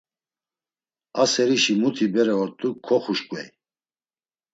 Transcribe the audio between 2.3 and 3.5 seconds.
ort̆u koxuşǩvey.